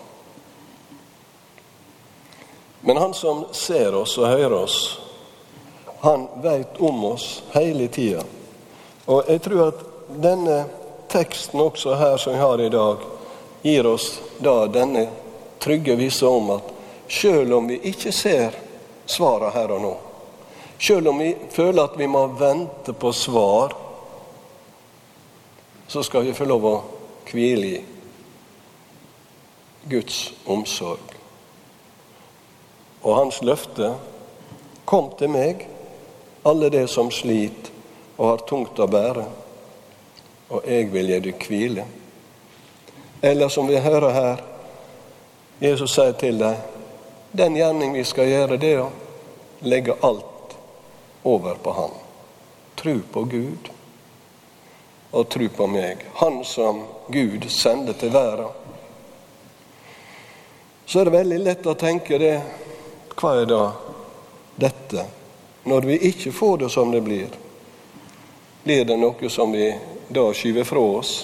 Men 2.81 2.97
han 2.97 3.15
som 3.15 3.45
ser 3.53 3.95
oss 3.95 4.17
og 4.19 4.29
hører 4.29 4.55
oss, 4.63 4.79
han 6.01 6.29
veit 6.43 6.79
om 6.79 7.05
oss 7.05 7.43
hele 7.53 7.89
tida. 7.89 8.23
Og 9.07 9.29
jeg 9.29 9.43
tror 9.43 9.69
at 9.69 9.81
denne 10.23 10.65
teksten 11.11 11.61
også 11.61 11.95
her 11.95 12.17
som 12.17 12.33
vi 12.33 12.39
har 12.39 12.61
i 12.63 12.69
dag, 12.71 13.05
gir 13.63 13.87
oss 13.87 14.21
da 14.39 14.67
denne 14.71 15.09
trygge 15.59 15.97
visse 15.99 16.27
om 16.27 16.51
at 16.55 16.71
sjøl 17.09 17.53
om 17.53 17.67
vi 17.67 17.81
ikke 17.91 18.13
ser 18.15 18.55
svarene 19.07 19.51
her 19.55 19.73
og 19.75 19.83
nå, 19.83 19.93
sjøl 20.79 21.11
om 21.11 21.19
vi 21.19 21.33
føler 21.51 21.89
at 21.89 21.99
vi 21.99 22.07
må 22.07 22.27
vente 22.39 22.95
på 22.95 23.13
svar, 23.13 23.75
så 25.89 26.03
skal 26.03 26.25
vi 26.25 26.35
få 26.35 26.45
lov 26.45 26.65
å 26.67 26.75
hvile 27.31 27.67
i 27.67 27.85
Guds 29.91 30.33
omsorg. 30.45 31.15
Og 33.03 33.17
hans 33.17 33.43
løfte 33.47 33.95
Kom 34.87 35.09
til 35.19 35.33
meg, 35.35 35.65
alle 36.47 36.69
de 36.71 36.85
som 36.87 37.09
sliter 37.11 37.73
og 38.17 38.29
har 38.29 38.43
tungt 38.47 38.79
å 38.79 38.87
bære, 38.87 39.25
og 40.55 40.69
jeg 40.71 40.93
vil 40.93 41.11
gi 41.11 41.19
deg 41.25 41.47
hvile. 41.49 41.87
Eller 43.19 43.51
som 43.51 43.67
vi 43.67 43.81
hører 43.83 44.15
her, 44.15 44.45
Jesus 45.59 45.97
sier 45.97 46.15
til 46.21 46.39
dem, 46.39 46.63
den 47.35 47.59
gjerning 47.59 47.97
vi 47.99 48.05
skal 48.07 48.31
gjøre, 48.31 48.61
det 48.63 48.71
er 48.77 48.85
å 48.85 49.67
legge 49.67 49.99
alt 50.07 50.55
over 51.27 51.59
på 51.59 51.75
Han. 51.81 51.99
Tru 52.79 53.01
på 53.11 53.25
Gud 53.27 53.73
og 55.11 55.29
tru 55.29 55.49
på 55.49 55.67
meg. 55.71 56.07
Han 56.21 56.43
som 56.45 56.83
Gud 57.09 57.49
sender 57.51 57.93
til 57.93 58.13
verden. 58.15 58.49
Så 60.87 61.01
er 61.01 61.09
det 61.09 61.17
veldig 61.19 61.39
lett 61.43 61.67
å 61.67 61.75
tenke 61.75 62.19
det 62.19 62.37
Hva 63.17 63.33
er 63.41 63.47
da 63.51 63.63
dette? 64.55 65.07
Når 65.67 65.87
vi 65.89 65.97
ikke 66.11 66.31
får 66.33 66.59
det 66.59 66.69
som 66.71 66.93
det 66.93 67.01
blir, 67.03 67.31
blir 68.63 68.85
det 68.87 68.99
noe 69.01 69.31
som 69.33 69.51
vi 69.51 69.71
da 70.09 70.29
skyver 70.37 70.69
fra 70.69 70.83
oss? 71.01 71.15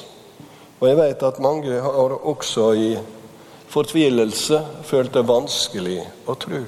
Og 0.80 0.88
jeg 0.88 0.98
vet 0.98 1.22
at 1.22 1.38
mange 1.38 1.78
har 1.84 2.14
også 2.18 2.72
i 2.74 2.88
fortvilelse 3.70 4.58
følt 4.88 5.12
det 5.14 5.22
vanskelig 5.28 6.00
å 6.26 6.34
tro. 6.34 6.62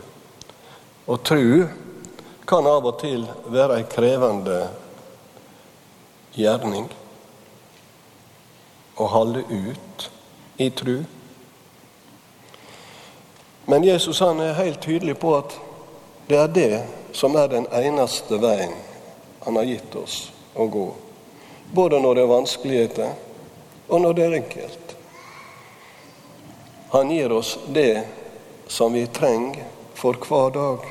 Å 1.10 1.16
tro 1.18 1.64
kan 2.46 2.68
av 2.68 2.86
og 2.86 3.00
til 3.00 3.24
være 3.50 3.80
en 3.80 3.88
krevende 3.90 4.60
gjerning. 6.38 6.86
Å 9.04 9.10
holde 9.12 9.42
ut 9.50 10.08
i 10.56 10.70
tru. 10.72 11.02
Men 13.68 13.84
Jesus 13.84 14.20
han 14.24 14.40
er 14.40 14.56
helt 14.56 14.80
tydelig 14.80 15.18
på 15.20 15.34
at 15.36 15.56
det 16.28 16.38
er 16.40 16.52
det 16.56 16.82
som 17.12 17.36
er 17.36 17.50
den 17.52 17.66
eneste 17.68 18.38
veien 18.40 18.72
han 19.44 19.56
har 19.60 19.68
gitt 19.68 19.96
oss 20.00 20.16
å 20.56 20.66
gå. 20.72 20.86
Både 21.74 22.00
når 22.00 22.14
det 22.14 22.24
er 22.24 22.32
vanskeligheter, 22.32 23.12
og 23.88 24.00
når 24.00 24.16
det 24.16 24.24
er 24.24 24.36
enkelt. 24.38 24.96
Han 26.94 27.10
gir 27.10 27.32
oss 27.32 27.58
det 27.66 28.04
som 28.68 28.92
vi 28.92 29.06
trenger 29.06 29.64
for 29.94 30.16
hver 30.28 30.50
dag. 30.54 30.88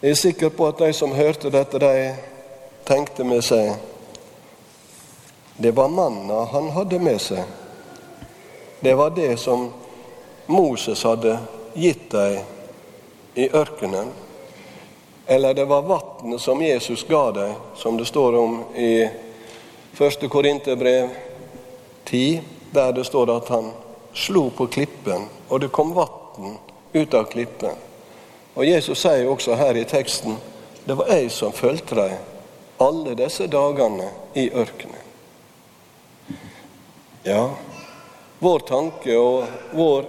Jeg 0.00 0.10
er 0.10 0.20
sikker 0.20 0.52
på 0.52 0.68
at 0.68 0.80
de 0.84 0.92
som 0.92 1.16
hørte 1.16 1.52
dette, 1.52 1.80
de 1.80 2.12
tenkte 2.84 3.24
med 3.24 3.40
seg 3.44 3.72
Det 5.56 5.70
var 5.70 5.88
manna 5.88 6.44
han 6.44 6.70
hadde 6.70 6.98
med 6.98 7.20
seg. 7.20 7.44
Det 8.80 8.94
var 8.94 9.10
det 9.10 9.36
som 9.36 9.68
Moses 10.46 11.04
hadde 11.04 11.38
gitt 11.74 12.10
dem 12.10 12.40
i 13.34 13.48
ørkenen. 13.48 14.10
Eller 15.26 15.54
det 15.54 15.64
var 15.64 15.82
vannet 15.82 16.40
som 16.40 16.62
Jesus 16.62 17.06
ga 17.08 17.30
dem, 17.32 17.54
som 17.74 17.96
det 17.96 18.04
står 18.04 18.36
om 18.36 18.64
i 18.74 19.08
1. 19.98 20.30
Korinterbrev 20.30 21.08
10, 22.04 22.40
der 22.70 22.92
det 22.92 23.04
står 23.04 23.36
at 23.36 23.48
han 23.48 23.70
slo 24.12 24.50
på 24.50 24.66
klippen, 24.66 25.28
og 25.48 25.60
det 25.60 25.72
kom 25.72 25.94
vann 25.94 26.58
ut 26.92 27.14
av 27.14 27.24
klippen. 27.24 27.78
Og 28.54 28.66
Jesus 28.66 29.00
sier 29.00 29.30
også 29.30 29.56
her 29.58 29.78
i 29.78 29.86
teksten 29.88 30.36
det 30.84 30.98
var 30.98 31.08
jeg 31.08 31.30
som 31.32 31.54
fulgte 31.54 31.96
deg 31.96 32.18
alle 32.84 33.14
disse 33.16 33.46
dagene 33.48 34.10
i 34.36 34.50
ørkenen. 34.52 35.03
Ja, 37.26 37.50
vår 38.38 38.58
tanke 38.58 39.16
og 39.16 39.44
vår 39.72 40.04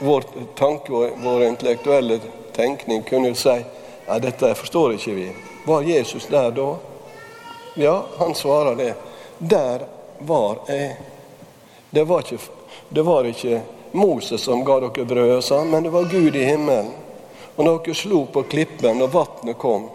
vår 0.00 0.24
tanke 0.58 0.92
og 0.92 1.10
vår 1.22 1.44
intellektuelle 1.44 2.16
tenkning 2.52 3.04
kunne 3.06 3.28
jo 3.30 3.36
si 3.38 3.54
ja, 4.06 4.16
dette 4.18 4.54
forstår 4.58 4.96
ikke 4.96 5.14
vi. 5.14 5.28
Var 5.66 5.82
Jesus 5.86 6.26
der 6.26 6.50
da? 6.50 6.64
Ja, 7.78 8.04
han 8.18 8.34
svarer 8.34 8.74
det. 8.74 8.94
Der 9.38 9.84
var 10.18 10.58
jeg. 10.66 10.96
Det 11.90 12.04
var 12.04 12.26
ikke, 12.26 12.38
det 12.88 13.02
var 13.02 13.28
ikke 13.30 13.60
Moses 13.92 14.42
som 14.42 14.64
ga 14.64 14.80
dere 14.80 15.04
brødet, 15.04 15.44
sa 15.44 15.60
men 15.64 15.86
det 15.86 15.92
var 15.94 16.10
Gud 16.10 16.36
i 16.36 16.44
himmelen. 16.44 16.90
Og 17.54 17.64
når 17.64 17.78
dere 17.84 17.94
slo 17.94 18.24
på 18.26 18.42
klippen 18.42 19.02
og 19.02 19.14
vannet 19.14 19.58
kom, 19.58 19.86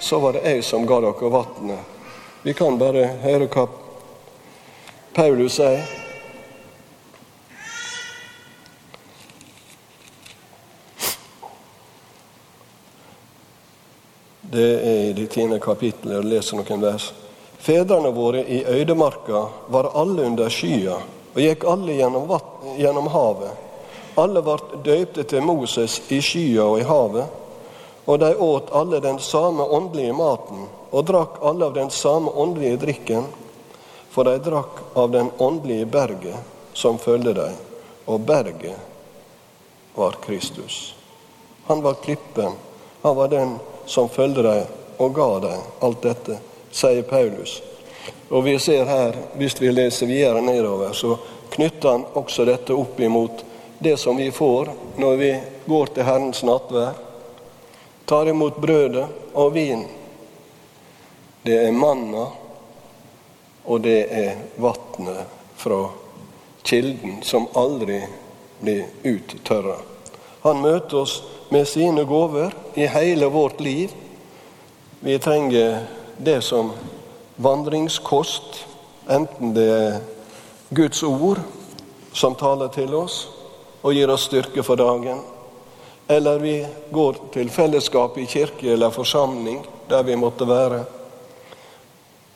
så 0.00 0.18
var 0.18 0.34
det 0.34 0.42
jeg 0.50 0.66
som 0.66 0.86
ga 0.86 0.98
dere 1.06 1.30
vannet. 1.30 1.86
Vi 2.42 2.56
kan 2.58 2.74
bare 2.78 3.06
høre 3.22 3.46
hva 3.46 3.68
Paulus 5.14 5.58
sier. 5.60 5.82
Det 14.52 14.70
er 14.84 15.10
i 15.10 15.12
det 15.16 15.26
tiende 15.32 15.58
kapittelet, 15.60 16.18
og 16.20 16.28
leser 16.28 16.58
noen 16.60 16.82
vers. 16.84 17.12
Fedrene 17.62 18.10
våre 18.12 18.42
i 18.44 18.64
øydemarka 18.66 19.44
var 19.72 19.92
alle 19.94 20.26
under 20.28 20.50
skya 20.52 20.96
og 21.32 21.38
gikk 21.40 21.64
alle 21.64 21.94
gjennom, 21.96 22.26
vatten, 22.28 22.74
gjennom 22.76 23.06
havet. 23.12 23.52
Alle 24.20 24.42
ble 24.44 24.80
døypte 24.84 25.24
til 25.24 25.44
Moses 25.46 26.00
i 26.12 26.18
skya 26.20 26.66
og 26.66 26.80
i 26.82 26.88
havet, 26.88 27.38
og 28.04 28.18
de 28.20 28.32
åt 28.36 28.72
alle 28.76 29.00
den 29.00 29.20
samme 29.22 29.64
åndelige 29.64 30.12
maten 30.12 30.66
og 30.90 31.06
drakk 31.08 31.38
alle 31.40 31.70
av 31.70 31.78
den 31.78 31.88
samme 31.94 32.34
åndelige 32.34 32.80
drikken, 32.82 33.30
for 34.12 34.28
de 34.28 34.36
drakk 34.44 34.80
av 34.94 35.10
den 35.10 35.30
åndelige 35.38 35.86
berget 35.86 36.36
som 36.72 36.98
følgde 36.98 37.32
dem, 37.34 37.54
og 38.04 38.20
berget 38.20 38.76
var 39.94 40.12
Kristus. 40.24 40.94
Han 41.64 41.82
var 41.82 41.94
klippen, 41.94 42.52
han 43.02 43.16
var 43.16 43.28
den 43.28 43.58
som 43.86 44.08
følgde 44.08 44.42
dem 44.42 44.66
og 44.96 45.14
ga 45.14 45.28
dem 45.40 45.62
alt 45.80 46.02
dette, 46.02 46.36
sier 46.70 47.02
Paulus. 47.02 47.62
Og 48.28 48.44
vi 48.44 48.58
ser 48.58 48.84
her, 48.84 49.16
hvis 49.36 49.56
vi 49.60 49.72
leser 49.72 50.06
videre 50.06 50.40
nedover, 50.44 50.92
så 50.92 51.16
knytter 51.50 51.90
han 51.90 52.04
også 52.12 52.44
dette 52.44 52.76
opp 52.76 53.00
imot 53.00 53.44
det 53.78 53.96
som 53.96 54.16
vi 54.16 54.30
får 54.30 54.70
når 54.96 55.16
vi 55.16 55.32
går 55.66 55.86
til 55.96 56.06
Herrens 56.06 56.44
nattvær. 56.44 56.94
Tar 58.04 58.28
imot 58.28 58.60
brødet 58.60 59.08
og 59.32 59.52
vin. 59.56 59.84
Det 61.42 61.58
er 61.66 61.72
manna, 61.72 62.28
og 63.64 63.80
det 63.84 64.00
er 64.10 64.40
vannet 64.60 65.26
fra 65.56 65.84
kilden 66.62 67.20
som 67.22 67.48
aldri 67.54 68.00
blir 68.62 68.86
uttørra. 69.02 69.76
Han 70.42 70.62
møter 70.62 71.02
oss 71.02 71.20
med 71.54 71.68
sine 71.68 72.04
gaver 72.08 72.54
i 72.74 72.86
hele 72.90 73.28
vårt 73.30 73.60
liv. 73.60 73.90
Vi 75.00 75.18
trenger 75.18 75.84
det 76.18 76.40
som 76.42 76.72
vandringskost, 77.36 78.64
enten 79.10 79.54
det 79.54 79.68
er 79.70 80.00
Guds 80.70 81.02
ord 81.02 81.42
som 82.12 82.34
taler 82.38 82.70
til 82.74 82.94
oss 82.94 83.26
og 83.82 83.94
gir 83.94 84.10
oss 84.14 84.28
styrke 84.28 84.62
for 84.62 84.78
dagen, 84.78 85.20
eller 86.08 86.38
vi 86.38 86.56
går 86.90 87.18
til 87.34 87.50
fellesskap 87.50 88.18
i 88.18 88.26
kirke 88.30 88.72
eller 88.72 88.94
forsamling 88.94 89.62
der 89.88 90.02
vi 90.06 90.16
måtte 90.16 90.46
være, 90.48 90.84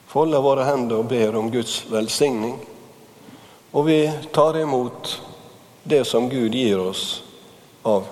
folder 0.06 0.40
våre 0.40 0.64
hender 0.64 1.02
og 1.02 1.08
ber 1.10 1.36
om 1.36 1.50
Guds 1.50 1.84
velsigning, 1.90 2.56
og 3.72 3.86
vi 3.86 4.00
tar 4.32 4.58
imot 4.58 5.20
det 5.82 6.04
som 6.04 6.28
Gud 6.28 6.54
gir 6.54 6.80
oss 6.80 7.22
av 7.82 8.06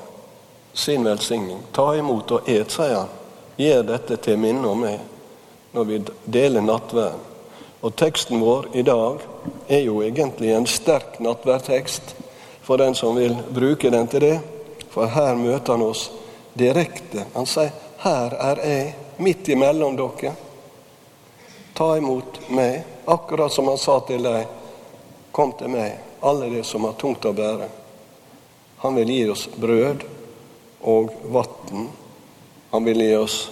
sin 0.73 1.05
velsigning. 1.05 1.59
Ta 1.73 1.95
imot 1.97 2.31
og 2.31 2.49
et, 2.51 2.71
sier 2.71 2.99
han. 2.99 3.13
Gjør 3.57 3.83
dette 3.89 4.19
til 4.23 4.39
minne 4.39 4.67
om 4.69 4.83
meg 4.83 4.99
når 5.75 5.87
vi 5.89 6.01
deler 6.25 6.63
nattverden. 6.63 7.23
Og 7.85 7.97
teksten 7.97 8.41
vår 8.41 8.69
i 8.73 8.83
dag 8.87 9.23
er 9.69 9.83
jo 9.85 9.99
egentlig 10.03 10.55
en 10.55 10.67
sterk 10.67 11.19
nattverdtekst 11.23 12.15
for 12.65 12.81
den 12.81 12.95
som 12.95 13.17
vil 13.19 13.35
bruke 13.53 13.91
den 13.91 14.07
til 14.09 14.25
det. 14.25 14.37
For 14.91 15.11
her 15.11 15.35
møter 15.37 15.75
han 15.75 15.85
oss 15.85 16.07
direkte. 16.55 17.27
Han 17.35 17.47
sier, 17.47 17.73
'Her 17.99 18.35
er 18.41 18.61
jeg, 18.63 18.95
midt 19.19 19.49
imellom 19.49 19.97
dere. 19.97 20.33
Ta 21.75 21.97
imot 21.97 22.41
meg.' 22.49 22.85
Akkurat 23.05 23.53
som 23.53 23.69
han 23.69 23.79
sa 23.79 24.01
til 24.01 24.23
deg, 24.23 24.47
'Kom 25.33 25.53
til 25.53 25.69
meg, 25.69 25.99
alle 26.21 26.49
de 26.51 26.63
som 26.65 26.85
har 26.85 26.93
tungt 26.93 27.25
å 27.25 27.33
bære.' 27.33 27.69
Han 28.79 28.95
vil 28.95 29.09
gi 29.09 29.29
oss 29.31 29.49
brød 29.57 30.05
og 30.83 31.13
vann. 31.25 31.89
Han 32.71 32.85
vil 32.85 33.01
gi 33.01 33.17
oss 33.17 33.51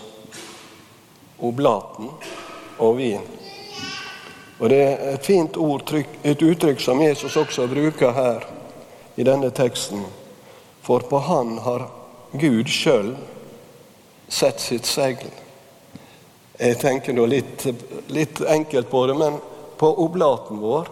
oblaten 1.41 2.11
og 2.79 2.97
vin. 2.97 3.21
Og 4.59 4.69
Det 4.69 4.79
er 4.79 5.15
et 5.15 5.25
fint 5.27 5.57
ord, 5.57 5.83
et 6.25 6.43
uttrykk 6.43 6.81
som 6.81 7.01
Jesus 7.01 7.37
også 7.37 7.67
bruker 7.67 8.13
her 8.13 8.45
i 9.17 9.23
denne 9.23 9.51
teksten. 9.51 10.05
For 10.83 11.01
på 11.01 11.19
Han 11.19 11.59
har 11.59 11.89
Gud 12.33 12.69
sjøl 12.69 13.17
sett 14.29 14.61
sitt 14.61 14.87
segl. 14.87 15.42
Jeg 16.63 16.79
tenker 16.79 17.15
nå 17.17 17.25
litt, 17.27 17.65
litt 18.15 18.41
enkelt 18.47 18.91
på 18.91 19.07
det, 19.11 19.17
men 19.19 19.39
på 19.81 19.89
oblaten 20.05 20.61
vår 20.63 20.91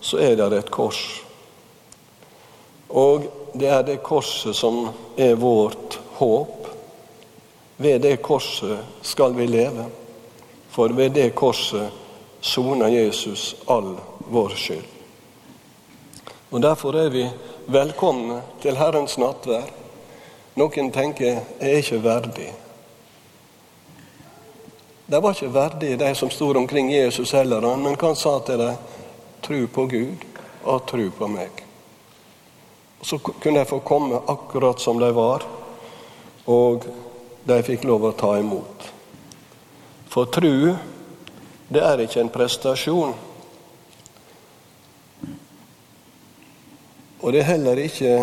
så 0.00 0.20
er 0.24 0.38
det 0.40 0.46
et 0.56 0.70
kors. 0.72 1.02
Og 2.88 3.26
det 3.52 3.68
er 3.68 3.84
det 3.84 3.98
korset 4.06 4.56
som 4.56 4.86
er 5.20 5.36
vårt 5.36 5.98
håp. 6.16 6.70
Ved 7.76 8.00
det 8.06 8.16
korset 8.24 9.04
skal 9.04 9.36
vi 9.36 9.50
leve, 9.50 9.90
for 10.72 10.96
ved 10.96 11.12
det 11.18 11.34
korset 11.36 11.92
soner 12.40 12.88
Jesus 12.88 13.54
all 13.66 13.96
vår 14.32 14.56
skyld. 14.56 14.90
Og 16.50 16.62
Derfor 16.62 16.96
er 16.96 17.12
vi 17.12 17.28
velkomne 17.66 18.40
til 18.62 18.76
Herrens 18.80 19.18
nattvær. 19.20 19.68
Noen 20.56 20.92
tenker 20.94 21.26
jeg 21.26 21.40
er 21.60 21.80
ikke 21.82 22.04
verdig. 22.04 22.52
De 25.06 25.20
var 25.20 25.34
ikke 25.34 25.52
verdige, 25.52 25.96
de 26.00 26.14
som 26.14 26.30
sto 26.30 26.48
omkring 26.56 26.92
Jesus 26.92 27.32
heller, 27.32 27.60
men 27.76 27.96
hva 27.96 28.12
han 28.12 28.16
sa 28.16 28.38
til 28.40 28.58
dem? 28.58 28.76
Tru 29.44 29.66
på 29.68 29.84
Gud 29.86 30.24
og 30.64 30.86
tru 30.88 31.10
på 31.12 31.28
meg. 31.28 31.60
Så 33.04 33.18
kunne 33.18 33.58
de 33.60 33.68
få 33.68 33.82
komme 33.84 34.22
akkurat 34.26 34.80
som 34.80 34.98
de 35.00 35.10
var. 35.12 35.44
Og 36.48 36.86
de 37.44 37.60
fikk 37.64 37.84
lov 37.84 38.08
å 38.08 38.14
ta 38.16 38.32
imot. 38.40 38.88
For 40.08 40.28
tru, 40.32 40.72
det 41.68 41.84
er 41.84 42.00
ikke 42.04 42.22
en 42.24 42.32
prestasjon. 42.32 43.12
Og 47.20 47.32
det 47.32 47.42
er 47.42 47.50
heller 47.52 47.80
ikke 47.84 48.16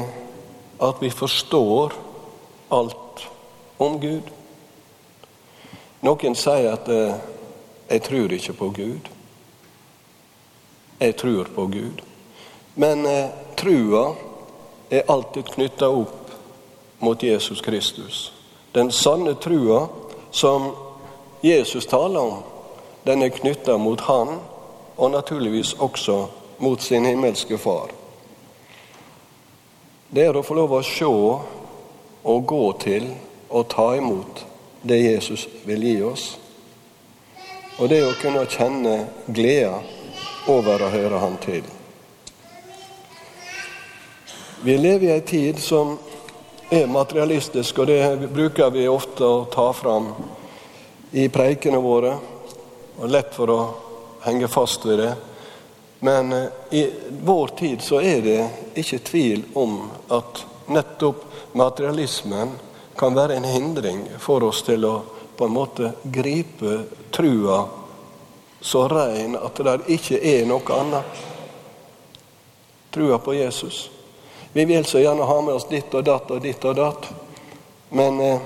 at 0.82 1.02
vi 1.02 1.10
forstår 1.14 1.94
alt 2.74 3.26
om 3.82 4.02
Gud. 4.02 4.30
Noen 6.02 6.36
sier 6.36 6.72
at 6.74 6.90
eh, 6.90 7.16
'jeg 7.90 8.02
tror 8.04 8.32
ikke 8.32 8.54
på 8.54 8.74
Gud'. 8.78 9.10
Jeg 11.00 11.16
tror 11.16 11.44
på 11.56 11.62
Gud. 11.68 12.02
Men 12.76 13.06
eh, 13.06 13.30
trua 13.58 14.16
er 14.90 15.02
alltid 15.08 15.44
knytta 15.44 15.90
opp 15.90 16.32
mot 17.00 17.24
Jesus 17.24 17.62
Kristus. 17.62 18.34
Den 18.72 18.92
sanne 18.92 19.36
trua 19.36 19.88
som 20.32 20.76
Jesus 21.42 21.86
taler 21.86 22.20
om, 22.20 22.44
den 23.06 23.22
er 23.22 23.30
knytta 23.30 23.78
mot 23.78 24.02
Han, 24.02 24.40
og 24.98 25.12
naturligvis 25.12 25.74
også 25.74 26.28
mot 26.58 26.82
sin 26.82 27.06
himmelske 27.06 27.58
Far. 27.58 27.90
Det 30.10 30.26
er 30.26 30.38
å 30.38 30.44
få 30.44 30.54
lov 30.54 30.74
å 30.74 30.84
se 30.84 31.06
og 32.24 32.46
gå 32.48 32.72
til 32.80 33.08
og 33.50 33.70
ta 33.70 33.94
imot 33.98 34.51
det 34.82 34.98
Jesus 34.98 35.48
vil 35.66 35.84
gi 35.84 36.02
oss. 36.04 36.38
Og 37.78 37.90
det 37.90 38.02
å 38.06 38.16
kunne 38.22 38.46
kjenne 38.50 38.96
gleda 39.26 39.80
over 40.52 40.84
å 40.84 40.92
høre 40.94 41.22
Han 41.22 41.38
til. 41.42 41.64
Vi 44.62 44.78
lever 44.78 45.08
i 45.08 45.14
ei 45.16 45.22
tid 45.26 45.60
som 45.60 45.96
er 46.70 46.88
materialistisk, 46.88 47.80
og 47.82 47.88
det 47.88 48.30
bruker 48.30 48.70
vi 48.70 48.88
ofte 48.88 49.26
å 49.26 49.46
ta 49.50 49.72
fram 49.74 50.12
i 51.12 51.26
preikene 51.34 51.82
våre. 51.82 52.14
Og 53.02 53.10
lett 53.10 53.34
for 53.34 53.50
å 53.50 53.60
henge 54.22 54.48
fast 54.52 54.86
ved 54.86 55.02
det. 55.02 55.14
Men 56.00 56.34
eh, 56.34 56.46
i 56.70 56.84
vår 57.26 57.48
tid 57.58 57.82
så 57.82 58.02
er 58.02 58.22
det 58.22 58.40
ikke 58.82 59.02
tvil 59.06 59.44
om 59.54 59.80
at 60.10 60.44
nettopp 60.72 61.26
materialismen 61.58 62.54
kan 63.02 63.16
være 63.18 63.40
en 63.40 63.50
hindring 63.50 64.04
for 64.22 64.44
oss 64.46 64.62
til 64.62 64.86
å 64.86 64.96
på 65.34 65.48
en 65.48 65.54
måte 65.56 65.88
gripe 66.04 66.76
trua 67.10 67.64
så 68.62 68.84
rein 68.88 69.34
at 69.42 69.58
det 69.58 69.74
ikke 69.90 70.20
er 70.22 70.46
noe 70.46 70.76
annet. 70.78 71.24
Trua 72.94 73.18
på 73.18 73.34
Jesus. 73.34 73.90
Vi 74.54 74.66
vil 74.70 74.86
så 74.86 75.02
gjerne 75.02 75.26
ha 75.26 75.40
med 75.42 75.58
oss 75.58 75.66
ditt 75.72 75.90
og 75.98 76.06
datt 76.06 76.30
og 76.30 76.46
ditt 76.46 76.62
og 76.70 76.78
datt. 76.78 77.10
Men 77.90 78.22
eh, 78.22 78.42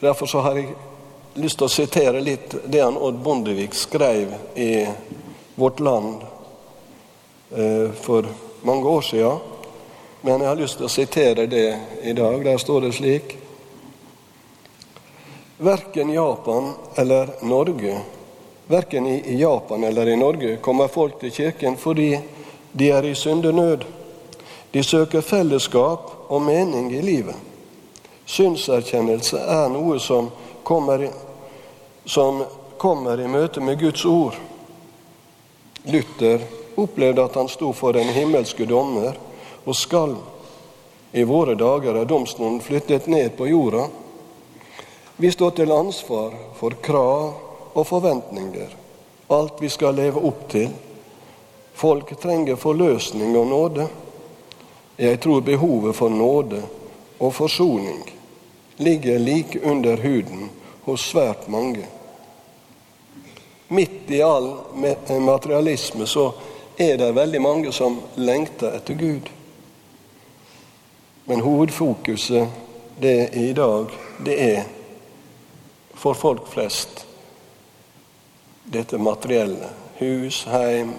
derfor 0.00 0.30
så 0.30 0.46
har 0.46 0.62
jeg 0.62 0.76
lyst 1.42 1.58
til 1.58 1.66
å 1.66 1.74
sitere 1.80 2.22
litt 2.22 2.54
det 2.62 2.84
han 2.84 2.94
Odd 2.94 3.18
Bondevik 3.26 3.74
skrev 3.74 4.36
i 4.54 4.86
Vårt 5.58 5.82
Land 5.82 6.22
eh, 7.50 7.90
for 7.90 8.30
mange 8.62 8.86
år 8.86 9.02
siden. 9.02 9.51
Men 10.22 10.40
jeg 10.40 10.48
har 10.48 10.56
lyst 10.56 10.78
til 10.78 10.86
å 10.86 10.92
sitere 10.92 11.46
det 11.50 11.68
i 12.02 12.12
dag. 12.14 12.44
Der 12.44 12.58
står 12.58 12.86
det 12.86 12.92
slik 12.94 13.38
Verken 15.62 16.10
Japan 16.10 16.72
eller 16.98 17.30
Norge 17.42 18.00
Verken 18.66 19.06
i 19.06 19.36
Japan 19.40 19.84
eller 19.84 20.08
i 20.08 20.16
Norge 20.16 20.56
kommer 20.56 20.88
folk 20.88 21.18
til 21.20 21.30
kirken 21.30 21.76
fordi 21.76 22.20
de 22.72 22.90
er 22.90 23.04
i 23.04 23.14
syndenød. 23.14 23.84
De 24.70 24.82
søker 24.82 25.20
fellesskap 25.20 26.12
og 26.28 26.42
mening 26.42 26.92
i 26.94 27.02
livet. 27.02 27.36
Synserkjennelse 28.24 29.42
er 29.42 29.66
noe 29.74 29.98
som 30.00 30.30
kommer, 30.64 31.08
som 32.06 32.44
kommer 32.78 33.20
i 33.20 33.28
møte 33.28 33.60
med 33.60 33.76
Guds 33.82 34.06
ord. 34.08 34.38
Luther 35.84 36.46
opplevde 36.78 37.26
at 37.26 37.36
han 37.36 37.50
sto 37.50 37.74
for 37.76 37.92
den 37.92 38.08
himmelske 38.14 38.64
dommer 38.70 39.18
og 39.64 39.76
skal. 39.76 40.16
I 41.12 41.24
våre 41.28 41.54
dager 41.54 41.94
er 42.00 42.08
domstolen 42.08 42.60
flyttet 42.60 43.06
ned 43.06 43.36
på 43.36 43.46
jorda. 43.46 43.88
Vi 45.16 45.30
står 45.30 45.50
til 45.50 45.72
ansvar 45.72 46.32
for 46.56 46.78
krav 46.82 47.34
og 47.72 47.86
forventninger, 47.86 48.72
alt 49.28 49.60
vi 49.60 49.68
skal 49.68 49.94
leve 49.96 50.22
opp 50.24 50.46
til. 50.50 50.70
Folk 51.74 52.14
trenger 52.20 52.56
forløsning 52.56 53.36
og 53.36 53.46
nåde. 53.46 53.88
Jeg 54.96 55.20
tror 55.20 55.40
behovet 55.40 55.96
for 55.96 56.08
nåde 56.08 56.62
og 57.18 57.34
forsoning 57.34 58.02
ligger 58.76 59.18
like 59.18 59.60
under 59.60 59.96
huden 59.96 60.50
hos 60.84 61.00
svært 61.00 61.48
mange. 61.48 61.86
Midt 63.68 64.10
i 64.10 64.20
all 64.22 64.50
materialisme 65.20 66.06
så 66.06 66.32
er 66.76 66.96
det 66.96 67.12
veldig 67.14 67.40
mange 67.42 67.72
som 67.72 68.00
lengter 68.14 68.76
etter 68.76 68.94
Gud. 68.94 69.30
Men 71.24 71.40
hovedfokuset 71.40 72.48
det 73.00 73.34
i 73.34 73.52
dag, 73.52 73.86
det 74.24 74.36
er 74.56 74.64
for 75.94 76.14
folk 76.14 76.48
flest 76.48 77.06
dette 78.64 78.98
materielle. 78.98 79.68
Hus, 79.98 80.44
heim, 80.44 80.92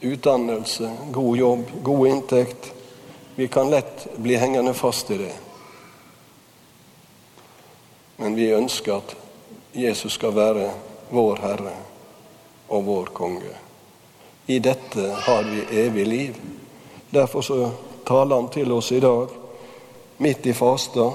utdannelse, 0.00 0.90
god 1.10 1.36
jobb, 1.36 1.70
god 1.82 2.08
inntekt. 2.08 2.72
Vi 3.34 3.48
kan 3.48 3.70
lett 3.70 4.06
bli 4.16 4.36
hengende 4.36 4.74
fast 4.74 5.10
i 5.10 5.18
det. 5.18 5.34
Men 8.16 8.34
vi 8.34 8.50
ønsker 8.52 8.96
at 8.96 9.16
Jesus 9.72 10.16
skal 10.16 10.34
være 10.34 10.70
vår 11.10 11.42
Herre 11.42 11.74
og 12.68 12.84
vår 12.86 13.12
konge. 13.14 13.52
I 14.46 14.58
dette 14.58 15.10
har 15.26 15.44
vi 15.44 15.66
evig 15.84 16.06
liv. 16.06 16.40
Derfor 17.10 17.42
så 17.42 17.70
taler 18.06 18.36
han 18.36 18.48
til 18.48 18.72
oss 18.72 18.92
i 18.92 19.00
dag, 19.00 19.28
midt 20.16 20.46
i 20.46 20.54
fasta. 20.54 21.10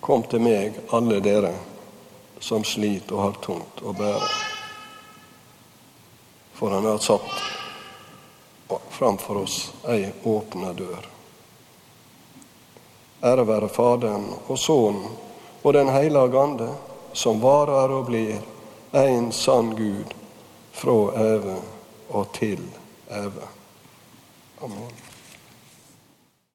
Kom 0.00 0.22
til 0.30 0.42
meg, 0.44 0.76
alle 0.94 1.18
dere 1.24 1.54
som 2.38 2.64
sliter 2.64 3.16
og 3.16 3.22
har 3.22 3.38
tungt 3.42 3.82
å 3.82 3.94
bære. 3.96 4.30
For 6.54 6.70
han 6.76 6.86
har 6.86 7.00
satt 7.02 7.34
framfor 8.94 9.42
oss 9.42 9.58
ei 9.90 10.12
åpna 10.22 10.72
dør. 10.76 11.08
Ære 13.24 13.46
være 13.48 13.70
Faderen 13.72 14.26
og 14.46 14.58
Sønnen 14.58 15.16
og 15.62 15.72
Den 15.72 15.88
hellige 15.88 16.42
Ande, 16.42 16.68
som 17.12 17.40
varer 17.40 17.96
og 17.96 18.06
blir 18.10 18.36
en 18.92 19.32
sann 19.32 19.72
Gud 19.76 20.14
fra 20.72 20.98
evig 21.24 21.58
og 22.10 22.30
til 22.36 22.60
evig. 23.08 23.48
Amen. 24.60 25.03